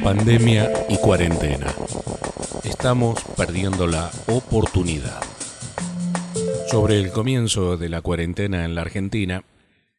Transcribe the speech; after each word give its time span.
Pandemia 0.00 0.70
y 0.88 0.96
cuarentena. 0.96 1.66
Estamos 2.64 3.22
perdiendo 3.36 3.86
la 3.86 4.10
oportunidad. 4.26 5.20
Sobre 6.68 6.98
el 6.98 7.10
comienzo 7.10 7.76
de 7.76 7.88
la 7.88 8.00
cuarentena 8.00 8.64
en 8.64 8.74
la 8.74 8.80
Argentina, 8.80 9.44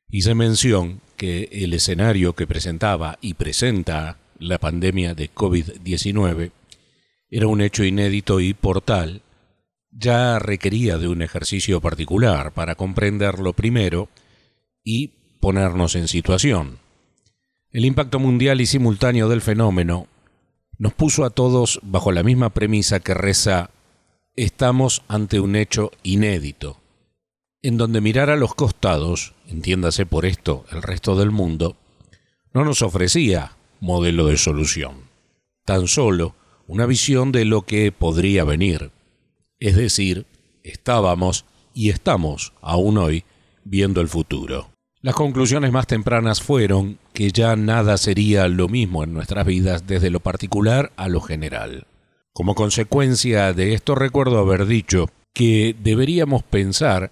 hice 0.10 0.36
mención 0.36 1.02
que 1.16 1.48
el 1.52 1.74
escenario 1.74 2.34
que 2.34 2.48
presentaba 2.48 3.18
y 3.22 3.36
presenta 3.36 4.18
la 4.40 4.58
pandemia 4.58 5.14
de 5.14 5.30
COVID-19 5.32 6.52
era 7.30 7.48
un 7.48 7.62
hecho 7.62 7.84
inédito 7.84 8.40
y 8.40 8.54
portal, 8.54 9.22
ya 9.92 10.40
requería 10.40 10.98
de 10.98 11.08
un 11.08 11.22
ejercicio 11.22 11.82
particular 11.82 12.52
para 12.52 12.76
comprenderlo 12.76 13.54
primero 13.54 14.10
y 14.84 15.12
ponernos 15.40 15.96
en 15.96 16.08
situación. 16.08 16.83
El 17.74 17.86
impacto 17.86 18.20
mundial 18.20 18.62
y 18.62 18.68
simultáneo 18.68 19.28
del 19.30 19.42
fenómeno 19.42 20.06
nos 20.78 20.94
puso 20.94 21.26
a 21.26 21.32
todos 21.32 21.80
bajo 21.82 22.12
la 22.12 22.22
misma 22.22 22.52
premisa 22.52 23.00
que 23.00 23.16
reza 23.16 23.72
estamos 24.36 25.02
ante 25.08 25.40
un 25.40 25.56
hecho 25.56 25.92
inédito, 26.04 26.78
en 27.64 27.78
donde 27.78 28.00
mirar 28.00 28.30
a 28.30 28.36
los 28.36 28.54
costados, 28.54 29.34
entiéndase 29.48 30.06
por 30.06 30.28
esto 30.28 30.66
el 30.72 30.84
resto 30.84 31.16
del 31.16 31.32
mundo, 31.32 31.76
no 32.54 32.64
nos 32.64 32.84
ofrecía 32.84 33.54
modelo 33.80 34.28
de 34.28 34.38
solución, 34.38 35.10
tan 35.66 35.88
solo 35.88 36.36
una 36.68 36.86
visión 36.86 37.32
de 37.32 37.44
lo 37.44 37.64
que 37.64 37.92
podría 37.92 38.44
venir. 38.44 38.92
Es 39.60 39.76
decir, 39.76 40.28
estábamos 40.62 41.46
y 41.74 41.90
estamos 41.90 42.54
aún 42.62 43.00
hoy 43.00 43.24
viendo 43.64 44.00
el 44.00 44.10
futuro. 44.10 44.73
Las 45.04 45.16
conclusiones 45.16 45.74
más 45.74 45.86
tempranas 45.86 46.42
fueron 46.42 46.98
que 47.12 47.30
ya 47.34 47.58
nada 47.58 47.98
sería 47.98 48.48
lo 48.48 48.70
mismo 48.70 49.04
en 49.04 49.14
nuestras 49.14 49.46
vidas 49.46 49.86
desde 49.86 50.10
lo 50.10 50.22
particular 50.22 50.94
a 50.96 51.10
lo 51.10 51.20
general. 51.20 51.88
Como 52.32 52.56
consecuencia 52.56 53.52
de 53.52 53.74
esto 53.74 53.96
recuerdo 53.96 54.40
haber 54.40 54.66
dicho 54.66 55.10
que 55.34 55.76
deberíamos 55.78 56.42
pensar 56.44 57.12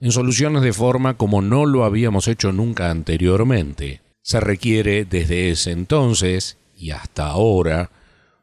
en 0.00 0.12
soluciones 0.12 0.60
de 0.60 0.74
forma 0.74 1.14
como 1.14 1.40
no 1.40 1.64
lo 1.64 1.84
habíamos 1.84 2.28
hecho 2.28 2.52
nunca 2.52 2.90
anteriormente. 2.90 4.02
Se 4.20 4.38
requiere 4.38 5.06
desde 5.06 5.48
ese 5.48 5.70
entonces 5.70 6.58
y 6.76 6.90
hasta 6.90 7.28
ahora 7.28 7.90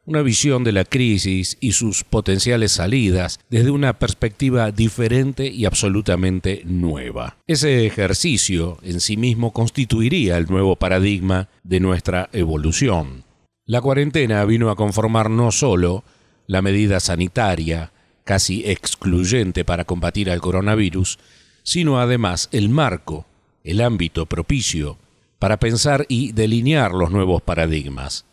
una 0.08 0.22
visión 0.22 0.64
de 0.64 0.72
la 0.72 0.86
crisis 0.86 1.58
y 1.60 1.72
sus 1.72 2.02
potenciales 2.02 2.72
salidas 2.72 3.40
desde 3.50 3.70
una 3.70 3.98
perspectiva 3.98 4.72
diferente 4.72 5.48
y 5.48 5.66
absolutamente 5.66 6.62
nueva. 6.64 7.36
Ese 7.46 7.84
ejercicio 7.86 8.78
en 8.82 9.00
sí 9.00 9.18
mismo 9.18 9.52
constituiría 9.52 10.38
el 10.38 10.46
nuevo 10.46 10.76
paradigma 10.76 11.50
de 11.62 11.80
nuestra 11.80 12.30
evolución. 12.32 13.24
La 13.66 13.82
cuarentena 13.82 14.42
vino 14.46 14.70
a 14.70 14.76
conformar 14.76 15.28
no 15.28 15.52
solo 15.52 16.04
la 16.46 16.62
medida 16.62 17.00
sanitaria, 17.00 17.92
casi 18.24 18.62
excluyente 18.64 19.66
para 19.66 19.84
combatir 19.84 20.30
al 20.30 20.40
coronavirus, 20.40 21.18
sino 21.64 22.00
además 22.00 22.48
el 22.52 22.70
marco, 22.70 23.26
el 23.62 23.82
ámbito 23.82 24.24
propicio 24.24 24.96
para 25.38 25.58
pensar 25.58 26.06
y 26.08 26.32
delinear 26.32 26.92
los 26.92 27.10
nuevos 27.10 27.42
paradigmas 27.42 28.24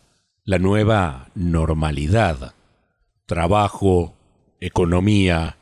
la 0.46 0.60
nueva 0.60 1.28
normalidad. 1.34 2.54
Trabajo, 3.26 4.14
economía, 4.60 5.56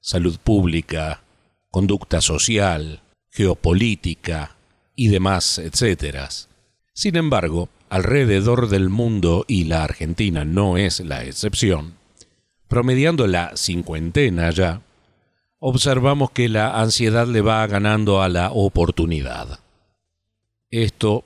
salud 0.00 0.38
pública, 0.42 1.22
conducta 1.70 2.20
social, 2.20 3.00
geopolítica 3.30 4.56
y 4.96 5.06
demás, 5.06 5.58
etcétera. 5.58 6.28
Sin 6.92 7.14
embargo, 7.14 7.68
alrededor 7.88 8.68
del 8.68 8.88
mundo, 8.88 9.44
y 9.46 9.64
la 9.64 9.84
Argentina 9.84 10.44
no 10.44 10.78
es 10.78 10.98
la 10.98 11.22
excepción, 11.24 11.94
promediando 12.66 13.28
la 13.28 13.56
cincuentena 13.56 14.50
ya, 14.50 14.82
observamos 15.60 16.32
que 16.32 16.48
la 16.48 16.80
ansiedad 16.80 17.28
le 17.28 17.40
va 17.40 17.64
ganando 17.68 18.20
a 18.20 18.28
la 18.28 18.50
oportunidad. 18.50 19.60
Esto 20.70 21.24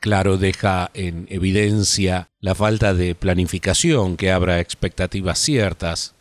claro 0.00 0.38
deja 0.38 0.90
en 0.94 1.26
evidencia 1.30 2.30
la 2.40 2.54
falta 2.54 2.94
de 2.94 3.14
planificación 3.14 4.16
que 4.16 4.30
abra 4.30 4.60
expectativas 4.60 5.38
ciertas, 5.38 6.14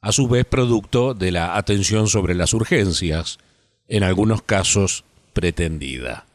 a 0.00 0.12
su 0.12 0.28
vez 0.28 0.44
producto 0.44 1.14
de 1.14 1.32
la 1.32 1.56
atención 1.56 2.08
sobre 2.08 2.34
las 2.34 2.52
urgencias, 2.52 3.38
en 3.88 4.02
algunos 4.02 4.42
casos 4.42 5.04
pretendida. 5.32 6.26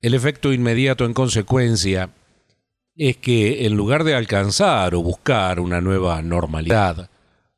El 0.00 0.14
efecto 0.14 0.52
inmediato 0.52 1.04
en 1.04 1.14
consecuencia 1.14 2.10
es 2.96 3.16
que 3.16 3.66
en 3.66 3.76
lugar 3.76 4.04
de 4.04 4.14
alcanzar 4.14 4.94
o 4.94 5.02
buscar 5.02 5.60
una 5.60 5.80
nueva 5.80 6.20
normalidad, 6.22 7.10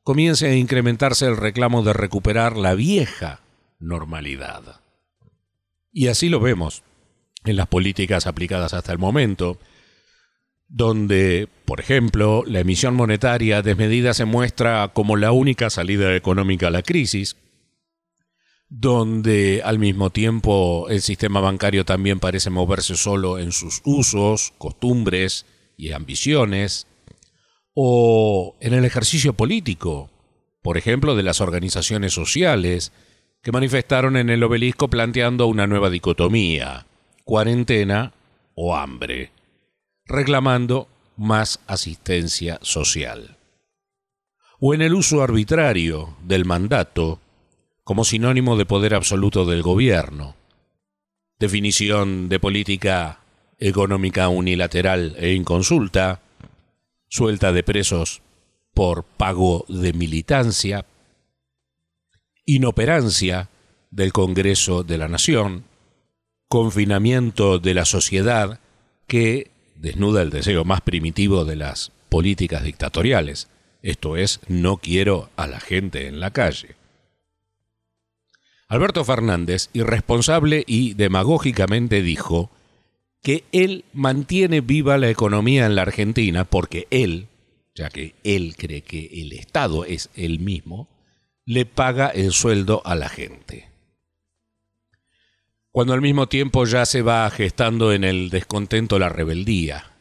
comience 0.02 0.46
a 0.46 0.54
incrementarse 0.54 1.26
el 1.26 1.36
reclamo 1.36 1.82
de 1.82 1.92
recuperar 1.92 2.56
la 2.56 2.74
vieja 2.74 3.40
normalidad. 3.78 4.80
Y 5.92 6.08
así 6.08 6.28
lo 6.28 6.40
vemos 6.40 6.82
en 7.44 7.56
las 7.56 7.66
políticas 7.66 8.26
aplicadas 8.26 8.74
hasta 8.74 8.92
el 8.92 8.98
momento, 8.98 9.58
donde, 10.68 11.48
por 11.66 11.80
ejemplo, 11.80 12.44
la 12.46 12.60
emisión 12.60 12.94
monetaria 12.94 13.62
desmedida 13.62 14.14
se 14.14 14.24
muestra 14.24 14.88
como 14.94 15.16
la 15.16 15.32
única 15.32 15.68
salida 15.68 16.14
económica 16.16 16.68
a 16.68 16.70
la 16.70 16.82
crisis, 16.82 17.36
donde 18.68 19.60
al 19.62 19.78
mismo 19.78 20.08
tiempo 20.08 20.88
el 20.88 21.02
sistema 21.02 21.40
bancario 21.40 21.84
también 21.84 22.20
parece 22.20 22.48
moverse 22.48 22.96
solo 22.96 23.38
en 23.38 23.52
sus 23.52 23.82
usos, 23.84 24.54
costumbres 24.56 25.44
y 25.76 25.92
ambiciones, 25.92 26.86
o 27.74 28.56
en 28.60 28.72
el 28.72 28.86
ejercicio 28.86 29.34
político, 29.34 30.10
por 30.62 30.78
ejemplo, 30.78 31.16
de 31.16 31.22
las 31.22 31.42
organizaciones 31.42 32.14
sociales, 32.14 32.92
que 33.42 33.52
manifestaron 33.52 34.16
en 34.16 34.30
el 34.30 34.42
obelisco 34.42 34.88
planteando 34.88 35.48
una 35.48 35.66
nueva 35.66 35.90
dicotomía, 35.90 36.86
cuarentena 37.24 38.12
o 38.54 38.76
hambre, 38.76 39.30
reclamando 40.04 40.88
más 41.16 41.60
asistencia 41.66 42.58
social. 42.62 43.36
O 44.60 44.74
en 44.74 44.82
el 44.82 44.94
uso 44.94 45.22
arbitrario 45.22 46.16
del 46.22 46.44
mandato 46.44 47.20
como 47.84 48.04
sinónimo 48.04 48.56
de 48.56 48.66
poder 48.66 48.94
absoluto 48.94 49.44
del 49.44 49.62
gobierno, 49.62 50.36
definición 51.38 52.28
de 52.28 52.38
política 52.38 53.20
económica 53.58 54.28
unilateral 54.28 55.16
e 55.18 55.32
inconsulta, 55.32 56.20
suelta 57.08 57.52
de 57.52 57.62
presos 57.62 58.22
por 58.74 59.04
pago 59.04 59.64
de 59.68 59.92
militancia, 59.92 60.86
inoperancia 62.46 63.50
del 63.90 64.12
Congreso 64.12 64.82
de 64.82 64.98
la 64.98 65.08
Nación, 65.08 65.64
confinamiento 66.52 67.58
de 67.58 67.72
la 67.72 67.86
sociedad 67.86 68.60
que 69.06 69.50
desnuda 69.74 70.20
el 70.20 70.28
deseo 70.28 70.66
más 70.66 70.82
primitivo 70.82 71.46
de 71.46 71.56
las 71.56 71.92
políticas 72.10 72.62
dictatoriales, 72.62 73.48
esto 73.80 74.18
es, 74.18 74.38
no 74.48 74.76
quiero 74.76 75.30
a 75.36 75.46
la 75.46 75.60
gente 75.60 76.08
en 76.08 76.20
la 76.20 76.30
calle. 76.30 76.76
Alberto 78.68 79.02
Fernández, 79.02 79.70
irresponsable 79.72 80.62
y 80.66 80.92
demagógicamente 80.92 82.02
dijo 82.02 82.50
que 83.22 83.44
él 83.52 83.86
mantiene 83.94 84.60
viva 84.60 84.98
la 84.98 85.08
economía 85.08 85.64
en 85.64 85.74
la 85.74 85.80
Argentina 85.80 86.44
porque 86.44 86.86
él, 86.90 87.28
ya 87.74 87.88
que 87.88 88.14
él 88.24 88.56
cree 88.58 88.82
que 88.82 89.06
el 89.22 89.32
Estado 89.32 89.86
es 89.86 90.10
él 90.14 90.38
mismo, 90.38 90.86
le 91.46 91.64
paga 91.64 92.08
el 92.08 92.32
sueldo 92.32 92.82
a 92.84 92.94
la 92.94 93.08
gente 93.08 93.71
cuando 95.72 95.94
al 95.94 96.02
mismo 96.02 96.28
tiempo 96.28 96.66
ya 96.66 96.84
se 96.84 97.00
va 97.00 97.28
gestando 97.30 97.92
en 97.92 98.04
el 98.04 98.28
descontento 98.28 98.98
la 98.98 99.08
rebeldía. 99.08 99.92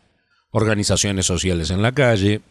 Organizaciones 0.51 1.25
sociales 1.25 1.71
en 1.71 1.81
la 1.81 1.93
calle, 1.93 2.41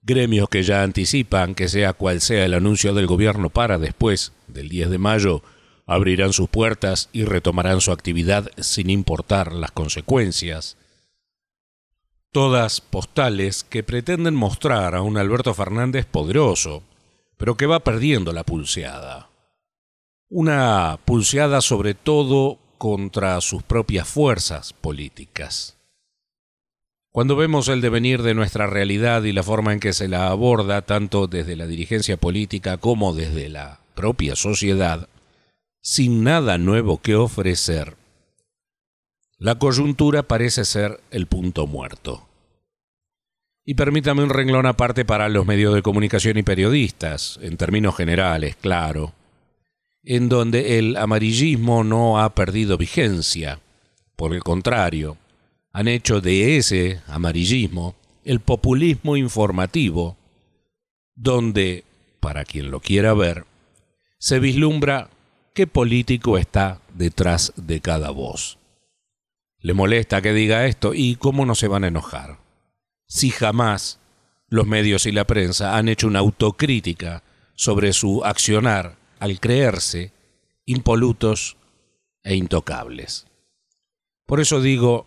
gremios 0.00 0.48
que 0.48 0.62
ya 0.62 0.82
anticipan 0.82 1.54
que 1.54 1.68
sea 1.68 1.92
cual 1.92 2.22
sea 2.22 2.46
el 2.46 2.54
anuncio 2.54 2.94
del 2.94 3.06
gobierno 3.06 3.50
para 3.50 3.78
después 3.78 4.32
del 4.48 4.70
10 4.70 4.88
de 4.88 4.98
mayo, 4.98 5.42
abrirán 5.86 6.32
sus 6.32 6.48
puertas 6.48 7.10
y 7.12 7.24
retomarán 7.24 7.82
su 7.82 7.92
actividad 7.92 8.50
sin 8.56 8.88
importar 8.88 9.52
las 9.52 9.70
consecuencias. 9.70 10.78
Todas 12.32 12.80
postales 12.80 13.64
que 13.64 13.82
pretenden 13.82 14.34
mostrar 14.34 14.94
a 14.94 15.02
un 15.02 15.18
Alberto 15.18 15.52
Fernández 15.52 16.06
poderoso, 16.06 16.82
pero 17.36 17.58
que 17.58 17.66
va 17.66 17.80
perdiendo 17.80 18.32
la 18.32 18.44
pulseada. 18.44 19.28
Una 20.30 20.98
pulseada 21.04 21.60
sobre 21.60 21.92
todo 21.92 22.61
contra 22.82 23.40
sus 23.40 23.62
propias 23.62 24.08
fuerzas 24.08 24.72
políticas. 24.72 25.76
Cuando 27.12 27.36
vemos 27.36 27.68
el 27.68 27.80
devenir 27.80 28.22
de 28.22 28.34
nuestra 28.34 28.66
realidad 28.66 29.22
y 29.22 29.30
la 29.30 29.44
forma 29.44 29.72
en 29.72 29.78
que 29.78 29.92
se 29.92 30.08
la 30.08 30.30
aborda 30.30 30.82
tanto 30.82 31.28
desde 31.28 31.54
la 31.54 31.68
dirigencia 31.68 32.16
política 32.16 32.78
como 32.78 33.14
desde 33.14 33.48
la 33.50 33.78
propia 33.94 34.34
sociedad, 34.34 35.08
sin 35.80 36.24
nada 36.24 36.58
nuevo 36.58 37.00
que 37.00 37.14
ofrecer, 37.14 37.94
la 39.38 39.60
coyuntura 39.60 40.24
parece 40.24 40.64
ser 40.64 40.98
el 41.12 41.28
punto 41.28 41.68
muerto. 41.68 42.26
Y 43.64 43.74
permítame 43.74 44.24
un 44.24 44.30
renglón 44.30 44.66
aparte 44.66 45.04
para 45.04 45.28
los 45.28 45.46
medios 45.46 45.72
de 45.72 45.82
comunicación 45.82 46.36
y 46.36 46.42
periodistas, 46.42 47.38
en 47.42 47.56
términos 47.56 47.94
generales, 47.96 48.56
claro, 48.56 49.12
en 50.04 50.28
donde 50.28 50.78
el 50.78 50.96
amarillismo 50.96 51.84
no 51.84 52.20
ha 52.20 52.34
perdido 52.34 52.76
vigencia. 52.76 53.60
Por 54.16 54.34
el 54.34 54.42
contrario, 54.42 55.16
han 55.72 55.88
hecho 55.88 56.20
de 56.20 56.56
ese 56.56 57.00
amarillismo 57.06 57.94
el 58.24 58.40
populismo 58.40 59.16
informativo, 59.16 60.16
donde, 61.14 61.84
para 62.20 62.44
quien 62.44 62.70
lo 62.70 62.80
quiera 62.80 63.14
ver, 63.14 63.44
se 64.18 64.38
vislumbra 64.38 65.10
qué 65.54 65.66
político 65.66 66.38
está 66.38 66.80
detrás 66.94 67.52
de 67.56 67.80
cada 67.80 68.10
voz. 68.10 68.58
Le 69.58 69.74
molesta 69.74 70.22
que 70.22 70.32
diga 70.32 70.66
esto 70.66 70.92
y 70.94 71.16
cómo 71.16 71.46
no 71.46 71.54
se 71.54 71.68
van 71.68 71.84
a 71.84 71.88
enojar. 71.88 72.38
Si 73.06 73.30
jamás 73.30 73.98
los 74.48 74.66
medios 74.66 75.06
y 75.06 75.12
la 75.12 75.26
prensa 75.26 75.76
han 75.76 75.88
hecho 75.88 76.06
una 76.06 76.18
autocrítica 76.18 77.22
sobre 77.54 77.92
su 77.92 78.24
accionar 78.24 79.01
al 79.22 79.38
creerse 79.38 80.10
impolutos 80.66 81.56
e 82.24 82.34
intocables. 82.34 83.26
Por 84.26 84.40
eso 84.40 84.60
digo, 84.60 85.06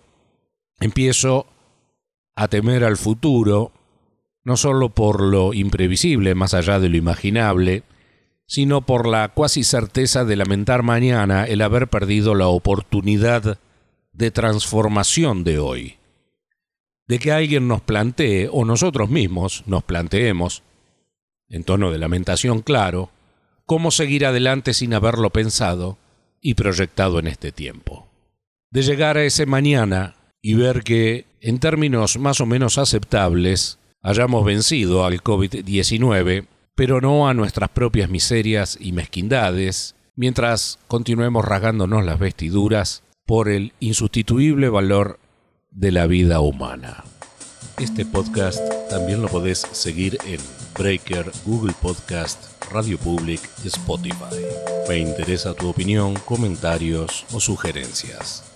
empiezo 0.80 1.48
a 2.34 2.48
temer 2.48 2.86
al 2.86 2.96
futuro, 2.96 3.74
no 4.46 4.56
solo 4.56 4.88
por 4.88 5.22
lo 5.22 5.54
imprevisible 5.54 6.34
más 6.34 6.54
allá 6.54 6.80
de 6.80 6.88
lo 6.88 6.96
imaginable, 6.96 7.84
sino 8.48 8.86
por 8.86 9.06
la 9.06 9.28
cuasi 9.30 9.66
certeza 9.66 10.24
de 10.24 10.38
lamentar 10.38 10.82
mañana 10.82 11.44
el 11.44 11.62
haber 11.62 11.90
perdido 11.90 12.36
la 12.36 12.48
oportunidad 12.48 13.60
de 14.14 14.32
transformación 14.32 15.44
de 15.44 15.60
hoy. 15.60 15.98
De 17.06 17.20
que 17.20 17.34
alguien 17.34 17.68
nos 17.68 17.82
plantee, 17.82 18.48
o 18.50 18.64
nosotros 18.64 19.10
mismos 19.10 19.64
nos 19.66 19.84
planteemos, 19.84 20.64
en 21.50 21.66
tono 21.66 21.92
de 21.92 21.98
lamentación 21.98 22.62
claro, 22.62 23.12
cómo 23.66 23.92
seguir 23.92 24.26
adelante 24.26 24.74
sin 24.74 24.94
haberlo 24.94 25.30
pensado 25.32 25.98
y 26.42 26.54
proyectado 26.54 27.20
en 27.20 27.28
este 27.28 27.52
tiempo. 27.52 28.08
De 28.72 28.84
llegar 28.84 29.18
a 29.18 29.24
ese 29.24 29.46
mañana 29.46 30.16
y 30.42 30.54
ver 30.54 30.84
que, 30.84 31.26
en 31.42 31.60
términos 31.60 32.20
más 32.20 32.42
o 32.42 32.46
menos 32.46 32.78
aceptables, 32.78 33.80
hayamos 34.02 34.46
vencido 34.46 35.06
al 35.06 35.24
COVID-19, 35.24 36.46
pero 36.76 37.02
no 37.02 37.28
a 37.28 37.34
nuestras 37.34 37.70
propias 37.70 38.10
miserias 38.10 38.78
y 38.80 38.92
mezquindades, 38.92 39.96
mientras 40.16 40.78
continuemos 40.88 41.44
rasgándonos 41.44 42.06
las 42.06 42.20
vestiduras 42.20 43.02
por 43.26 43.50
el 43.50 43.74
insustituible 43.80 44.70
valor 44.70 45.20
de 45.72 45.92
la 45.92 46.06
vida 46.06 46.42
humana. 46.42 47.04
Este 47.80 48.06
podcast 48.06 48.62
también 48.90 49.22
lo 49.22 49.28
podés 49.28 49.60
seguir 49.74 50.18
en 50.26 50.40
Breaker, 50.80 51.30
Google 51.46 51.74
Podcast, 51.82 52.42
Radio 52.72 52.98
Public 52.98 53.42
Spotify. 53.66 54.46
Me 54.88 55.00
interesa 55.00 55.54
tu 55.54 55.70
opinión, 55.70 56.14
comentarios 56.26 57.26
o 57.34 57.42
sugerencias. 57.42 58.55